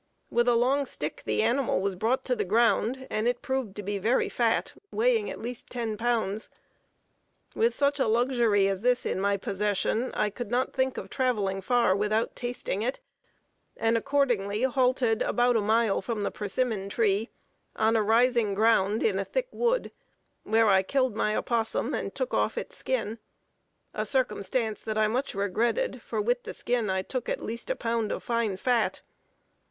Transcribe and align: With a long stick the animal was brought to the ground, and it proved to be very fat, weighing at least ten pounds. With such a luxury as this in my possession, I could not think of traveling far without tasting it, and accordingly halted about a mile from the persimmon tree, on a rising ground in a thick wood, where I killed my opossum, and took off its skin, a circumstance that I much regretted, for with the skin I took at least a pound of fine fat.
With 0.31 0.47
a 0.47 0.55
long 0.55 0.87
stick 0.87 1.21
the 1.27 1.43
animal 1.43 1.79
was 1.79 1.93
brought 1.93 2.25
to 2.25 2.35
the 2.35 2.43
ground, 2.43 3.05
and 3.11 3.27
it 3.27 3.43
proved 3.43 3.75
to 3.75 3.83
be 3.83 3.99
very 3.99 4.29
fat, 4.29 4.73
weighing 4.91 5.29
at 5.29 5.39
least 5.39 5.67
ten 5.69 5.95
pounds. 5.95 6.49
With 7.53 7.75
such 7.75 7.99
a 7.99 8.07
luxury 8.07 8.67
as 8.67 8.81
this 8.81 9.05
in 9.05 9.21
my 9.21 9.37
possession, 9.37 10.11
I 10.15 10.31
could 10.31 10.49
not 10.49 10.73
think 10.73 10.97
of 10.97 11.07
traveling 11.11 11.61
far 11.61 11.95
without 11.95 12.35
tasting 12.35 12.81
it, 12.81 12.99
and 13.77 13.95
accordingly 13.95 14.63
halted 14.63 15.21
about 15.21 15.55
a 15.55 15.61
mile 15.61 16.01
from 16.01 16.23
the 16.23 16.31
persimmon 16.31 16.89
tree, 16.89 17.29
on 17.75 17.95
a 17.95 18.01
rising 18.01 18.55
ground 18.55 19.03
in 19.03 19.19
a 19.19 19.23
thick 19.23 19.49
wood, 19.51 19.91
where 20.41 20.67
I 20.67 20.81
killed 20.81 21.15
my 21.15 21.35
opossum, 21.35 21.93
and 21.93 22.15
took 22.15 22.33
off 22.33 22.57
its 22.57 22.75
skin, 22.75 23.19
a 23.93 24.03
circumstance 24.03 24.81
that 24.81 24.97
I 24.97 25.07
much 25.07 25.35
regretted, 25.35 26.01
for 26.01 26.19
with 26.19 26.41
the 26.41 26.55
skin 26.55 26.89
I 26.89 27.03
took 27.03 27.29
at 27.29 27.43
least 27.43 27.69
a 27.69 27.75
pound 27.75 28.11
of 28.11 28.23
fine 28.23 28.57
fat. 28.57 29.01